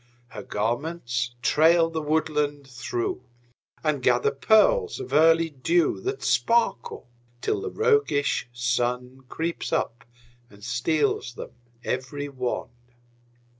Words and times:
Her 0.29 0.41
garments 0.41 1.35
trail 1.43 1.91
the 1.91 2.01
woodland 2.01 2.65
through, 2.67 3.21
And 3.83 4.01
gather 4.01 4.31
pearls 4.31 4.99
of 4.99 5.13
early 5.13 5.51
dew 5.51 5.99
That 6.01 6.23
sparkle 6.23 7.07
till 7.39 7.61
the 7.61 7.69
roguish 7.69 8.49
Sun 8.51 9.25
Creeps 9.29 9.71
up 9.71 10.03
and 10.49 10.63
steals 10.63 11.35
them 11.35 11.51
every 11.83 12.29
one. 12.29 12.69